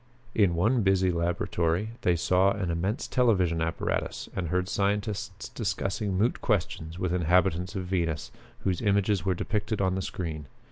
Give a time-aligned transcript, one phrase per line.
[0.33, 6.41] In one busy laboratory they saw an immense television apparatus and heard scientists discussing moot
[6.41, 10.47] questions with inhabitants of Venus, whose images were depicted on the screen.